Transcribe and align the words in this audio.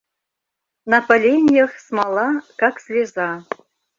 На 0.93 0.99
поленьях 1.07 1.71
смола, 1.85 2.31
как 2.59 2.75
слеза... 2.85 3.31